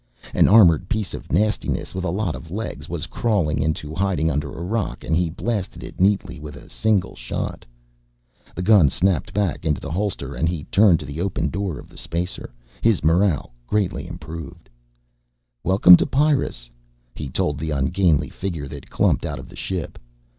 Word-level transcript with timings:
An 0.33 0.47
armored 0.47 0.89
piece 0.89 1.13
of 1.13 1.31
nastiness, 1.31 1.93
with 1.93 2.03
a 2.03 2.09
lot 2.09 2.33
of 2.33 2.49
legs, 2.49 2.89
was 2.89 3.05
crawling 3.05 3.61
into 3.61 3.93
hiding 3.93 4.31
under 4.31 4.49
a 4.51 4.63
rock 4.63 5.03
and 5.03 5.15
he 5.15 5.29
blasted 5.29 5.83
it 5.83 6.01
neatly 6.01 6.39
with 6.39 6.55
a 6.55 6.71
single 6.71 7.13
shot. 7.15 7.65
The 8.55 8.63
gun 8.63 8.89
snapped 8.89 9.31
back 9.31 9.63
into 9.63 9.79
the 9.79 9.91
holster 9.91 10.33
and 10.33 10.49
he 10.49 10.63
turned 10.71 10.99
to 11.01 11.05
the 11.05 11.21
open 11.21 11.49
door 11.49 11.77
of 11.77 11.87
the 11.87 11.99
spacer, 11.99 12.51
his 12.81 13.03
morale 13.03 13.53
greatly 13.67 14.07
improved. 14.07 14.71
"Welcome 15.63 15.95
to 15.97 16.07
Pyrrus," 16.07 16.67
he 17.13 17.29
told 17.29 17.59
the 17.59 17.69
ungainly 17.69 18.29
figure 18.29 18.67
that 18.69 18.89
clumped 18.89 19.23
out 19.23 19.37
of 19.37 19.49
the 19.49 19.55
ship. 19.55 19.99